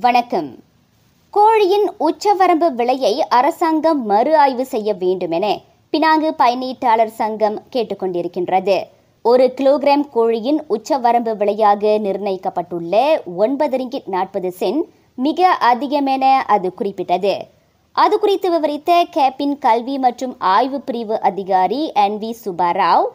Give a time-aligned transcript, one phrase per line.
[0.00, 0.58] வணக்கம்.
[1.30, 5.60] கோழியின் உச்சவரம்பு விலையை அரசாங்கம் மறு ஆய்வு செய்ய வேண்டும் என
[5.92, 8.82] பினாங்கு பயணீட்டாளர் சங்கம் கேட்டுக்கொண்டிருக்கின்றது.
[9.22, 14.82] ஒரு கிலோகிராம் கோழியின் உச்சவரம்பு விலையாக நிர்ணயிக்கப்பட்டுள்ள ஒன்பது ரிங்கிட் நாற்பது சென்ட்
[15.14, 17.36] மிக அதிகமென அது குறிப்பிட்டது.
[17.92, 23.06] அது குறித்து விவரித்த கேப்பின் கல்வி மற்றும் ஆய்வு பிரிவு அதிகாரி என் வி சுபாராவ்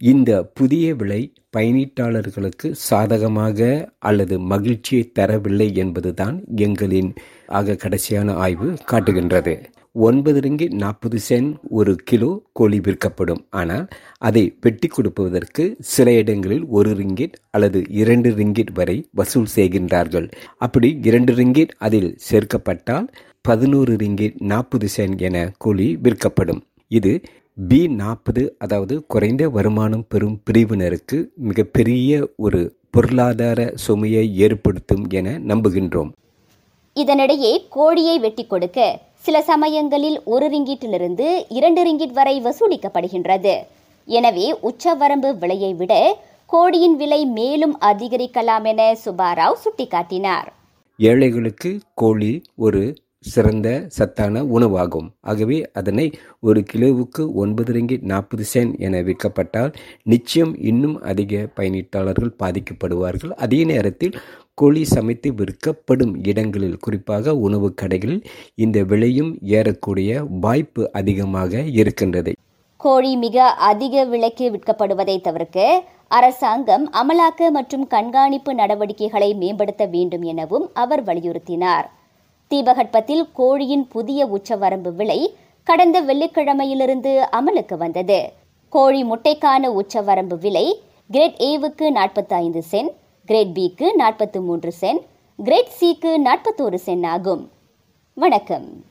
[0.00, 3.58] இந்த புதிய விலை பயணீட்டாளர்களுக்கு சாதகமாக
[3.98, 7.10] அல்லது மகிழ்ச்சியை தரவில்லை என்பதுதான் எங்களின்
[7.46, 9.54] ஆக கடைசியான ஆய்வு காட்டுகின்றது.
[9.92, 13.42] ஒன்பது ரிங்கி நாற்பது சென்ட் ஒரு கிலோ கோழி விற்கப்படும்.
[13.50, 20.28] ஆனால் அதை வெட்டி கொடுப்பதற்கு சில இடங்களில் ஒரு ரிங்கிட் அல்லது இரண்டு ரிங்கிட் வரை வசூல் செய்கின்றார்கள்.
[20.58, 23.08] அப்படி இரண்டு ரிங்கிட் அதில் சேர்க்கப்பட்டால்
[23.40, 26.62] பதினோரு ரிங்கிட் நாற்பது சென்ட் என கோழி விற்கப்படும்.
[26.88, 27.12] இது
[27.56, 36.10] பி நாற்பது அதாவது குறைந்த வருமானம் பெறும் பிரிவினருக்கு மிகப்பெரிய ஒரு பொருளாதார சுமையை ஏற்படுத்தும் என நம்புகின்றோம்.
[36.96, 38.78] இதனிடையே கோழியை வெட்டி கொடுக்க
[39.26, 41.26] சில சமயங்களில் ஒரு ரிங்கிட்டிலிருந்து
[41.58, 43.54] இரண்டு ரிங்கிட் வரை வசூலிக்கப்படுகின்றது.
[44.08, 45.92] எனவே உச்சவரம்பு விலையை விட
[46.50, 50.48] கோழியின் விலை மேலும் அதிகரிக்கலாம் என சுபாராவ் சுட்டிக்காட்டினார்.
[50.98, 52.82] ஏழைகளுக்கு கோழி ஒரு
[53.22, 55.08] சிறந்த சத்தான உணவாகும்.
[55.20, 56.06] ஆகவே அதனை
[56.40, 63.34] ஒரு கிலோவுக்கு ஒன்பது ரிங்கிட் நாற்பது சென்ட் என விற்கப்பட்டால் நிச்சயம் இன்னும் அதிக பயனீட்டாளர்கள் பாதிக்கப்படுவார்கள்.
[63.36, 64.16] அதே நேரத்தில்
[64.54, 72.32] கோழி சமைத்து விற்கப்படும் இடங்களில் குறிப்பாக உணவு கடைகளில் இந்த விலையும் ஏறக்கூடிய வாய்ப்பு அதிகமாக இருக்கின்றது.
[72.76, 75.66] கோழி மிக அதிக விலைக்கு விற்கப்படுவதை தவிர்க்க
[76.08, 81.88] அரசாங்கம் அமலாக்க மற்றும் கண்காணிப்பு நடவடிக்கைகளை மேம்படுத்த வேண்டும் எனவும் அவர் வலியுறுத்தினார்.
[82.52, 88.32] தீபகற்பத்தில் கோழியின் புதிய உச்சவரம்பு விலை கடந்த வெள்ளிக்கிழமையிலிருந்து அமலுக்கு வந்தது.
[88.68, 92.92] கோழி முட்டைக்கான உச்சவரம்பு விலை கிரேட் ஏவுக்கு நாற்பத்தி ஐந்து சென்ட்
[93.24, 95.02] கிரேட் பிக்கு நாற்பத்தி மூன்று சென்ட்
[95.36, 97.50] கிரேட் சிக்கு நாற்பத்தோரு சென்ட் ஆகும்.
[98.14, 98.84] வணக்கம்.